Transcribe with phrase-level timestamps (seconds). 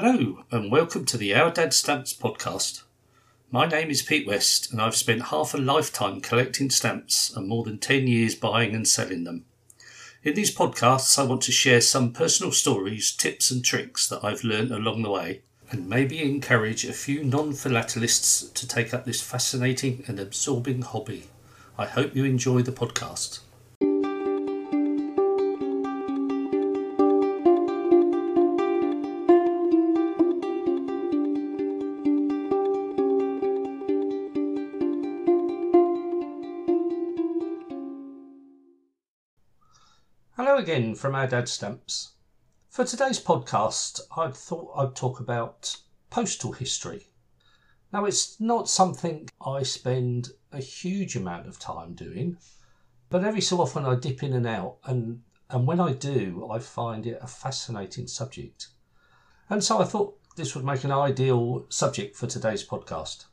[0.00, 2.84] Hello, and welcome to the Our Dad Stamps podcast.
[3.50, 7.64] My name is Pete West, and I've spent half a lifetime collecting stamps and more
[7.64, 9.44] than 10 years buying and selling them.
[10.22, 14.44] In these podcasts, I want to share some personal stories, tips, and tricks that I've
[14.44, 19.20] learned along the way, and maybe encourage a few non philatelists to take up this
[19.20, 21.24] fascinating and absorbing hobby.
[21.76, 23.40] I hope you enjoy the podcast.
[40.68, 42.10] Again from our dad stamps.
[42.68, 45.74] For today's podcast, I thought I'd talk about
[46.10, 47.06] postal history.
[47.90, 52.36] Now, it's not something I spend a huge amount of time doing,
[53.08, 56.58] but every so often I dip in and out, and, and when I do, I
[56.58, 58.68] find it a fascinating subject.
[59.48, 63.24] And so I thought this would make an ideal subject for today's podcast.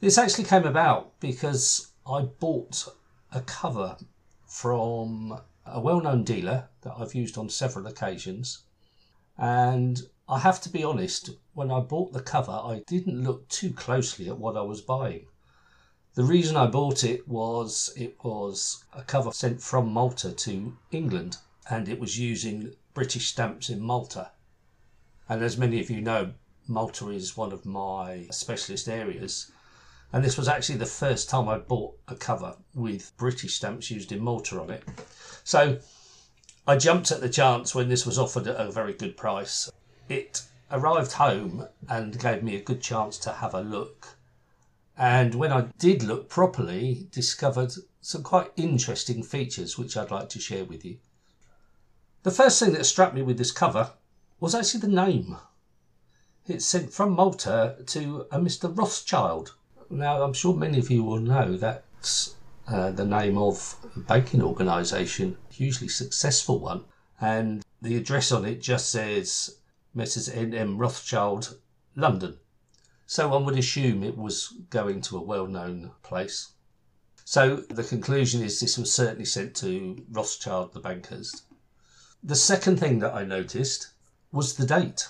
[0.00, 2.88] This actually came about because I bought
[3.30, 3.98] a cover
[4.46, 8.64] from a well known dealer that I've used on several occasions.
[9.38, 13.72] And I have to be honest, when I bought the cover, I didn't look too
[13.72, 15.26] closely at what I was buying.
[16.14, 21.38] The reason I bought it was it was a cover sent from Malta to England
[21.68, 24.30] and it was using British stamps in Malta.
[25.28, 26.34] And as many of you know,
[26.68, 29.50] Malta is one of my specialist areas.
[30.12, 34.12] And this was actually the first time I bought a cover with British stamps used
[34.12, 34.84] in Malta on it.
[35.42, 35.78] So
[36.66, 39.70] I jumped at the chance when this was offered at a very good price.
[40.08, 44.16] It arrived home and gave me a good chance to have a look.
[44.96, 50.38] And when I did look properly, discovered some quite interesting features which I'd like to
[50.38, 50.98] share with you.
[52.22, 53.92] The first thing that struck me with this cover
[54.40, 55.36] was actually the name.
[56.46, 58.74] It's sent from Malta to a Mr.
[58.76, 59.54] Rothschild.
[59.90, 62.34] Now, I'm sure many of you will know that's
[62.66, 66.84] uh, the name of a banking organisation, hugely successful one,
[67.20, 69.58] and the address on it just says
[69.92, 70.28] Messrs.
[70.28, 70.78] N.M.
[70.78, 71.58] Rothschild,
[71.94, 72.38] London.
[73.06, 76.52] So one would assume it was going to a well known place.
[77.24, 81.42] So the conclusion is this was certainly sent to Rothschild, the bankers.
[82.22, 83.88] The second thing that I noticed
[84.32, 85.08] was the date.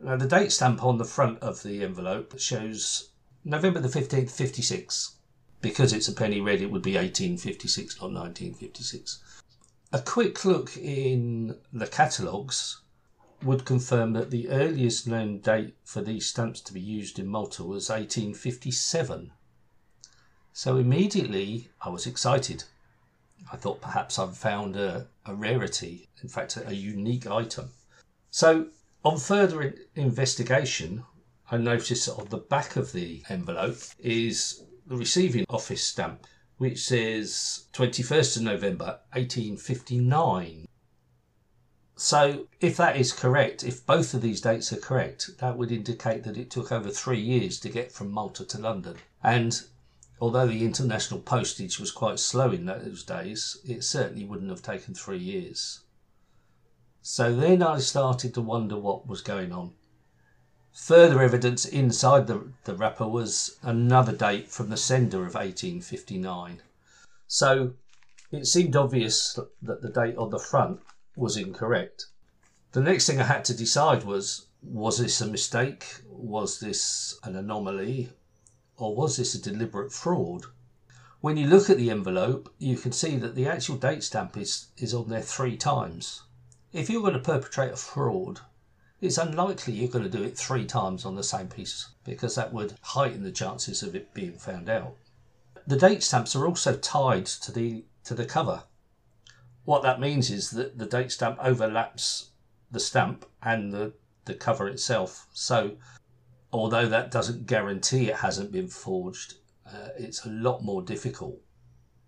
[0.00, 3.10] Now, the date stamp on the front of the envelope shows
[3.44, 5.16] November the 15th, 56.
[5.60, 9.18] Because it's a penny red, it would be 1856, not 1956.
[9.92, 12.80] A quick look in the catalogues
[13.42, 17.62] would confirm that the earliest known date for these stamps to be used in Malta
[17.62, 19.32] was 1857.
[20.52, 22.64] So immediately I was excited.
[23.52, 27.70] I thought perhaps I'd found a, a rarity, in fact, a, a unique item.
[28.30, 28.68] So,
[29.04, 31.04] on further investigation,
[31.56, 36.26] Noticed that on the back of the envelope is the receiving office stamp,
[36.58, 40.66] which says 21st of November 1859.
[41.96, 46.24] So, if that is correct, if both of these dates are correct, that would indicate
[46.24, 48.96] that it took over three years to get from Malta to London.
[49.22, 49.62] And
[50.20, 54.94] although the international postage was quite slow in those days, it certainly wouldn't have taken
[54.94, 55.80] three years.
[57.00, 59.74] So then I started to wonder what was going on.
[60.74, 66.62] Further evidence inside the, the wrapper was another date from the sender of 1859.
[67.28, 67.74] So
[68.32, 70.80] it seemed obvious that the date on the front
[71.14, 72.06] was incorrect.
[72.72, 76.02] The next thing I had to decide was was this a mistake?
[76.08, 78.10] Was this an anomaly?
[78.76, 80.46] Or was this a deliberate fraud?
[81.20, 84.66] When you look at the envelope, you can see that the actual date stamp is,
[84.76, 86.22] is on there three times.
[86.72, 88.40] If you're going to perpetrate a fraud,
[89.04, 92.54] it's unlikely you're going to do it three times on the same piece because that
[92.54, 94.96] would heighten the chances of it being found out.
[95.66, 98.62] The date stamps are also tied to the to the cover.
[99.66, 102.30] What that means is that the date stamp overlaps
[102.70, 103.92] the stamp and the,
[104.24, 105.26] the cover itself.
[105.32, 105.76] So
[106.52, 109.34] although that doesn't guarantee it hasn't been forged,
[109.66, 111.38] uh, it's a lot more difficult.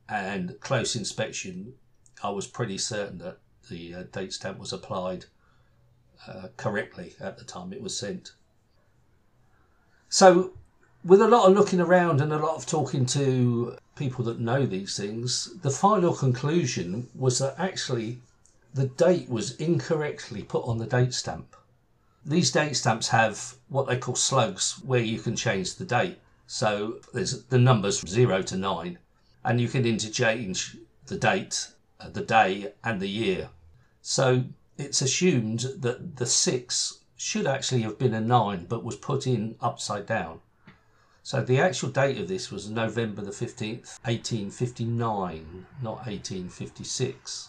[0.09, 1.75] And close inspection,
[2.23, 3.39] I was pretty certain that
[3.71, 5.27] the uh, date stamp was applied
[6.27, 8.33] uh, correctly at the time it was sent.
[10.09, 10.53] So,
[11.05, 14.67] with a lot of looking around and a lot of talking to people that know
[14.67, 18.21] these things, the final conclusion was that actually
[18.75, 21.57] the date was incorrectly put on the date stamp.
[22.25, 26.19] These date stamps have what they call slugs where you can change the date.
[26.47, 28.99] So there's the numbers from 0 to 9
[29.45, 30.77] and you can interchange
[31.07, 31.69] the date,
[32.01, 33.49] uh, the day and the year.
[34.03, 34.45] So
[34.79, 39.57] it's assumed that the six should actually have been a 9 but was put in
[39.61, 40.41] upside down.
[41.23, 47.49] So the actual date of this was November the 15th, 1859, not 1856.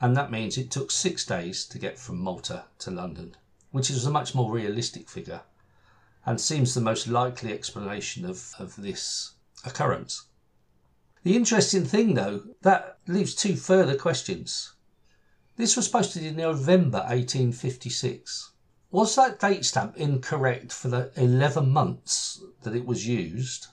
[0.00, 3.34] And that means it took six days to get from Malta to London,
[3.70, 5.40] which is a much more realistic figure
[6.26, 9.32] and seems the most likely explanation of, of this
[9.64, 10.26] occurrence.
[11.22, 14.74] The interesting thing, though, that leaves two further questions.
[15.56, 18.50] This was posted in November 1856.
[18.90, 23.68] Was that date stamp incorrect for the 11 months that it was used?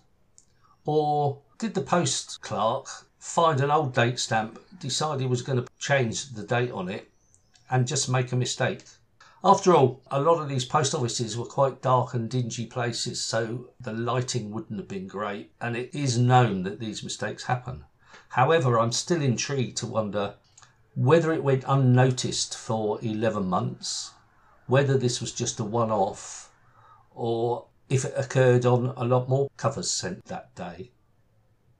[0.85, 2.88] Or did the post clerk
[3.19, 7.12] find an old date stamp, decide he was going to change the date on it,
[7.69, 8.86] and just make a mistake?
[9.44, 13.71] After all, a lot of these post offices were quite dark and dingy places, so
[13.81, 17.83] the lighting wouldn't have been great, and it is known that these mistakes happen.
[18.29, 20.36] However, I'm still intrigued to wonder
[20.95, 24.12] whether it went unnoticed for 11 months,
[24.68, 26.51] whether this was just a one off,
[27.12, 30.92] or if it occurred on a lot more covers sent that day.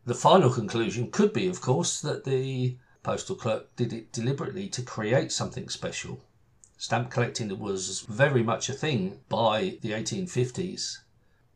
[0.06, 4.82] The final conclusion could be, of course, that the postal clerk did it deliberately to
[4.82, 6.22] create something special
[6.84, 10.98] Stamp collecting was very much a thing by the 1850s.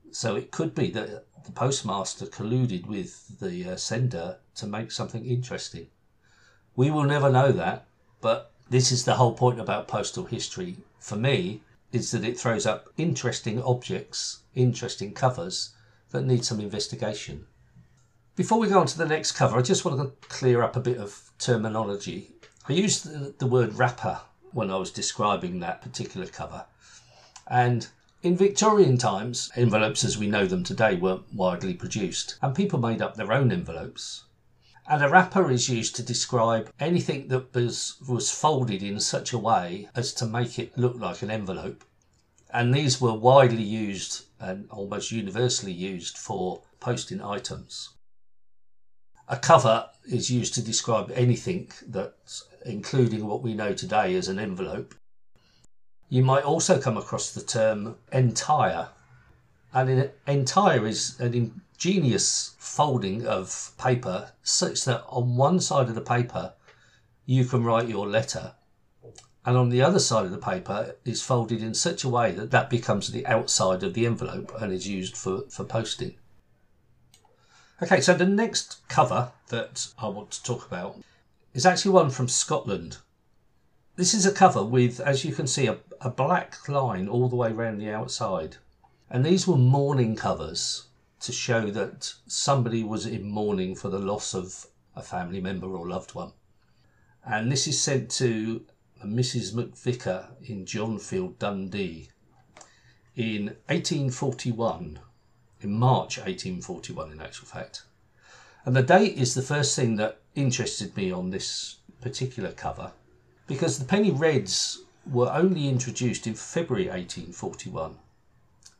[0.09, 5.25] So it could be that the postmaster colluded with the uh, sender to make something
[5.25, 5.89] interesting.
[6.77, 7.87] We will never know that,
[8.21, 12.67] but this is the whole point about postal history for me is that it throws
[12.67, 15.73] up interesting objects, interesting covers
[16.11, 17.47] that need some investigation.
[18.35, 20.79] Before we go on to the next cover, I just want to clear up a
[20.79, 22.29] bit of terminology.
[22.69, 24.21] I used the, the word wrapper
[24.51, 26.65] when I was describing that particular cover.
[27.47, 27.87] And
[28.21, 33.01] in Victorian times, envelopes as we know them today weren't widely produced, and people made
[33.01, 34.25] up their own envelopes.
[34.89, 39.37] And a wrapper is used to describe anything that was, was folded in such a
[39.37, 41.83] way as to make it look like an envelope.
[42.51, 47.89] And these were widely used and almost universally used for posting items.
[49.27, 52.15] A cover is used to describe anything that
[52.65, 54.95] including what we know today as an envelope.
[56.07, 58.87] You might also come across the term entire,
[59.77, 65.93] and an entire is an ingenious folding of paper such that on one side of
[65.93, 66.53] the paper
[67.27, 68.53] you can write your letter,
[69.45, 72.49] and on the other side of the paper is folded in such a way that
[72.49, 76.15] that becomes the outside of the envelope and is used for, for posting.
[77.83, 80.97] Okay, so the next cover that I want to talk about
[81.53, 82.97] is actually one from Scotland.
[83.95, 87.35] This is a cover with, as you can see, a, a black line all the
[87.35, 88.57] way around the outside.
[89.09, 90.87] And these were mourning covers
[91.21, 95.87] to show that somebody was in mourning for the loss of a family member or
[95.87, 96.33] loved one.
[97.25, 98.65] And this is sent to
[99.05, 99.53] Mrs.
[99.53, 102.09] McVicker in Johnfield, Dundee
[103.15, 104.99] in 1841,
[105.61, 107.83] in March 1841, in actual fact.
[108.65, 112.91] And the date is the first thing that interested me on this particular cover
[113.47, 117.97] because the penny reds were only introduced in February 1841.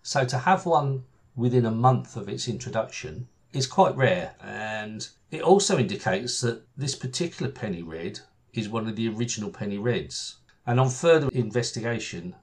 [0.07, 1.03] So to have one
[1.35, 6.95] within a month of its introduction is quite rare and it also indicates that this
[6.95, 8.21] particular penny red
[8.53, 10.37] is one of the original penny reds.
[10.65, 12.35] And on further investigation,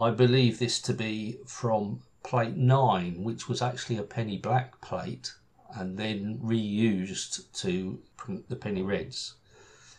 [0.00, 5.34] I believe this to be from plate 9, which was actually a penny black plate
[5.74, 9.34] and then reused to print the penny reds.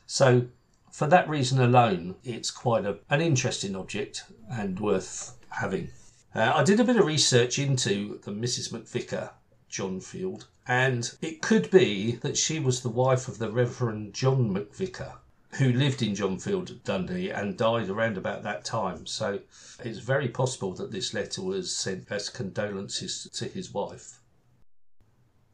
[0.08, 0.48] So,
[0.92, 5.92] for that reason alone, it's quite a, an interesting object and worth having.
[6.38, 8.72] Uh, I did a bit of research into the Mrs.
[8.72, 9.32] McVicker
[9.72, 15.14] Johnfield, and it could be that she was the wife of the Reverend John McVicker,
[15.54, 19.08] who lived in Johnfield, Dundee, and died around about that time.
[19.08, 19.40] So
[19.84, 24.20] it's very possible that this letter was sent as condolences to his wife.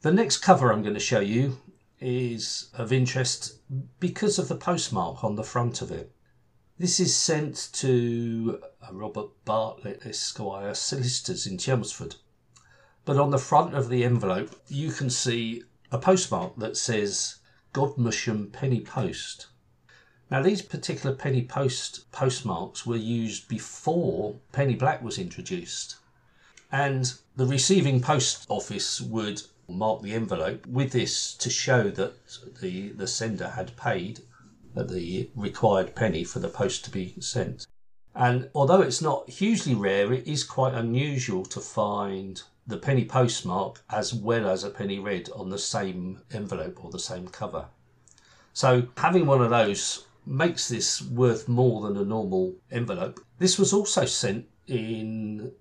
[0.02, 1.62] The next cover I'm going to show you
[2.02, 3.60] is of interest
[4.02, 6.13] because of the postmark on the front of it.
[6.84, 12.18] This is sent to uh, Robert Bartlett Esquire solicitors in Chelmsford.
[13.06, 15.64] But on the front of the envelope, you can see
[15.94, 17.38] a postmark that says
[17.74, 19.48] Godmersham Penny Post.
[20.30, 25.96] Now, these particular penny post postmarks were used before penny black was introduced,
[26.70, 32.16] and the receiving post office would mark the envelope with this to show that
[32.60, 34.20] the, the sender had paid
[34.76, 37.68] the required penny for the post to be sent.
[38.16, 43.84] And although it's not hugely rare, it is quite unusual to find the penny postmark
[43.90, 47.66] as well as a penny red on the same envelope or the same cover.
[48.54, 53.20] So having one of those makes this worth more than a normal envelope.
[53.40, 55.52] This was also sent in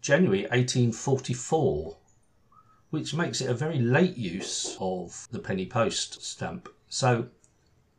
[0.00, 1.96] January 1844,
[2.90, 6.68] which makes it a very late use of the penny post stamp.
[6.88, 7.26] So,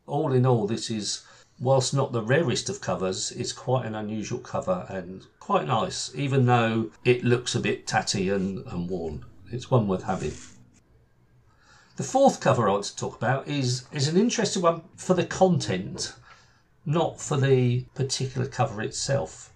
[0.08, 1.24] all in all, this is,
[1.60, 6.46] whilst not the rarest of covers, is quite an unusual cover and quite nice, even
[6.46, 9.24] though it looks a bit tatty and, and worn.
[9.50, 10.32] It's one worth having.
[11.96, 15.24] The fourth cover I want to talk about is, is an interesting one for the
[15.24, 16.14] content,
[16.86, 19.52] not for the particular cover itself.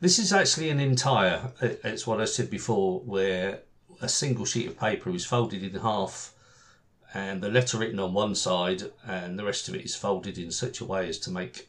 [0.00, 3.60] This is actually an entire, it's what I said before, where
[4.02, 6.33] a single sheet of paper is folded in half
[7.14, 10.50] and the letter written on one side and the rest of it is folded in
[10.50, 11.68] such a way as to make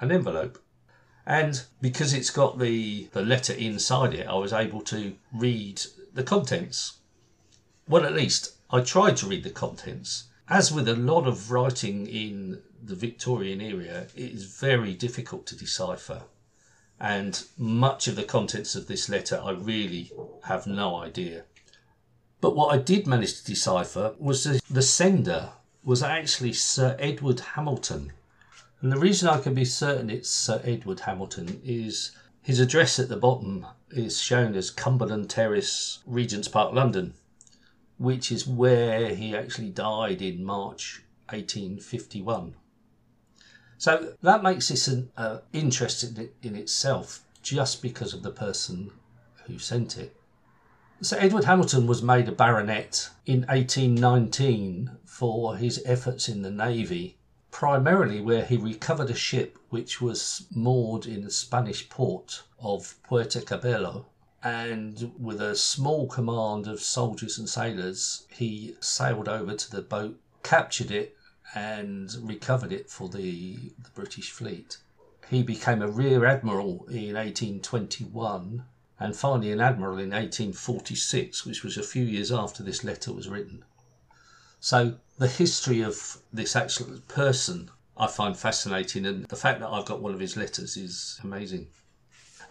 [0.00, 0.62] an envelope.
[1.26, 5.82] And because it's got the, the letter inside it, I was able to read
[6.14, 6.98] the contents.
[7.88, 10.24] Well, at least I tried to read the contents.
[10.48, 15.56] As with a lot of writing in the Victorian era, it is very difficult to
[15.56, 16.22] decipher.
[17.00, 20.12] And much of the contents of this letter, I really
[20.44, 21.44] have no idea.
[22.40, 25.50] But what I did manage to decipher was that the sender
[25.84, 28.12] was actually Sir Edward Hamilton.
[28.80, 33.08] And the reason I can be certain it's Sir Edward Hamilton is his address at
[33.08, 37.14] the bottom is shown as Cumberland Terrace, Regent's Park, London
[37.98, 42.54] which is where he actually died in March 1851.
[43.76, 48.92] So that makes this an uh, interesting in itself, just because of the person
[49.46, 50.16] who sent it.
[51.00, 57.18] So Edward Hamilton was made a baronet in 1819 for his efforts in the navy,
[57.52, 63.40] primarily where he recovered a ship which was moored in the Spanish port of Puerto
[63.40, 64.06] Cabello
[64.42, 70.18] and with a small command of soldiers and sailors, he sailed over to the boat,
[70.42, 71.16] captured it,
[71.54, 74.78] and recovered it for the, the British fleet.
[75.30, 78.64] He became a rear admiral in 1821
[79.00, 83.28] and finally an admiral in 1846, which was a few years after this letter was
[83.28, 83.64] written.
[84.60, 89.84] So the history of this actual person I find fascinating, and the fact that I've
[89.84, 91.68] got one of his letters is amazing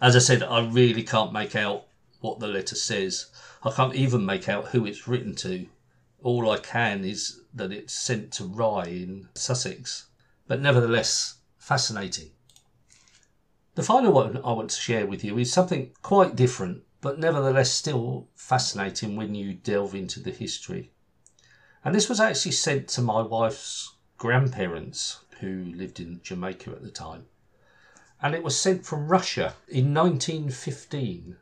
[0.00, 1.86] as I said, I really can't make out
[2.20, 3.26] what the letter says.
[3.64, 5.66] I can't even make out who it's written to.
[6.22, 10.06] All I can is that it's sent to Rye in Sussex,
[10.46, 12.30] but nevertheless fascinating.
[13.78, 17.70] The final one I want to share with you is something quite different, but nevertheless
[17.70, 20.90] still fascinating when you delve into the history.
[21.84, 26.90] And this was actually sent to my wife's grandparents, who lived in Jamaica at the
[26.90, 27.26] time
[28.20, 31.36] and it was sent from Russia in 1915.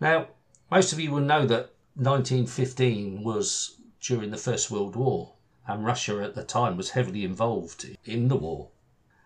[0.00, 0.28] Now,
[0.70, 5.32] most of you will know that 1915 was during the First World War,
[5.66, 8.68] and Russia at the time was heavily involved in the war.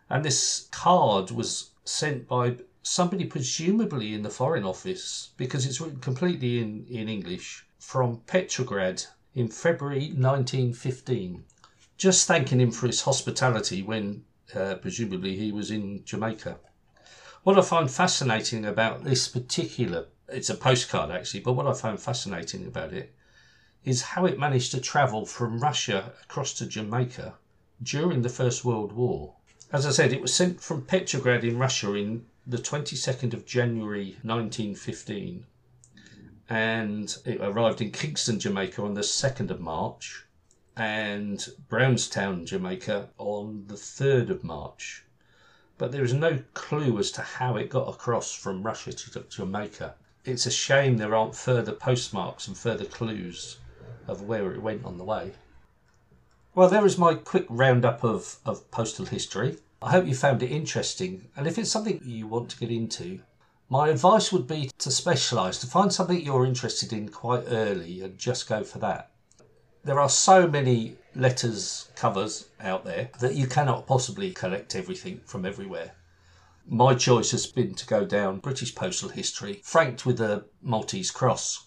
[0.08, 6.00] And this card was sent by somebody presumably in the Foreign Office because it's written
[6.00, 9.04] completely in, in English from Petrograd
[9.34, 11.44] in February 1915,
[11.96, 16.58] just thanking him for his hospitality when uh, presumably he was in Jamaica.
[17.42, 21.98] What I find fascinating about this particular, it's a postcard actually, but what I find
[21.98, 23.14] fascinating about it
[23.84, 27.34] is how it managed to travel from Russia across to Jamaica
[27.82, 29.36] during the First World War.
[29.70, 34.16] As I said, it was sent from Petrograd in Russia in the 22nd of January
[34.22, 35.44] 1915
[36.48, 40.24] and it arrived in Kingston, Jamaica on the 2nd of March
[40.74, 45.04] and Brownstown, Jamaica on the 3rd of March
[45.76, 49.96] but there is no clue as to how it got across from Russia to Jamaica.
[50.24, 53.58] It's a shame there aren't further postmarks and further clues
[54.06, 55.34] of where it went on the way.
[56.54, 59.58] Well, there is my quick roundup of, of postal history.
[59.80, 63.20] I hope you found it interesting, and if it's something you want to get into,
[63.68, 68.18] my advice would be to specialise, to find something you're interested in quite early and
[68.18, 69.10] just go for that.
[69.84, 75.44] There are so many letters covers out there that you cannot possibly collect everything from
[75.44, 75.92] everywhere.
[76.66, 81.66] My choice has been to go down British postal history, franked with a Maltese cross.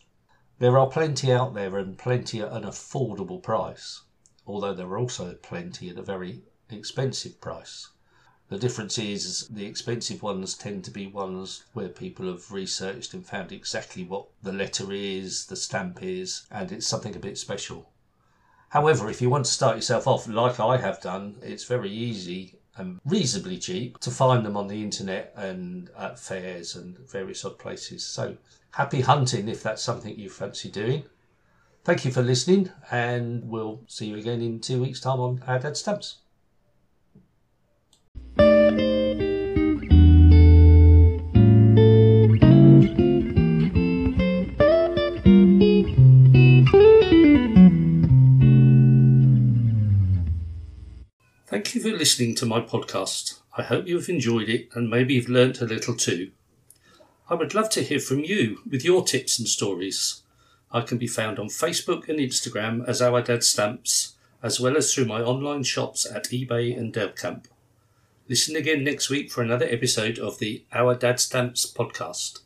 [0.59, 4.01] There are plenty out there and plenty at an affordable price,
[4.47, 7.89] although there are also plenty at a very expensive price.
[8.49, 13.25] The difference is the expensive ones tend to be ones where people have researched and
[13.25, 17.91] found exactly what the letter is, the stamp is, and it's something a bit special.
[18.69, 22.59] However, if you want to start yourself off like I have done, it's very easy
[22.75, 27.59] and reasonably cheap to find them on the internet and at fairs and various odd
[27.59, 28.05] places.
[28.05, 28.37] So
[28.71, 31.03] happy hunting if that's something you fancy doing.
[31.83, 35.57] Thank you for listening, and we'll see you again in two weeks' time on Our
[35.57, 36.17] Dad Stamps.
[51.47, 53.39] Thank you for listening to my podcast.
[53.57, 56.31] I hope you've enjoyed it and maybe you've learnt a little too.
[57.27, 60.21] I would love to hear from you with your tips and stories.
[60.73, 64.93] I can be found on Facebook and Instagram as Our Dad Stamps, as well as
[64.93, 67.45] through my online shops at eBay and Delcamp.
[68.29, 72.39] Listen again next week for another episode of the Our Dad Stamps podcast.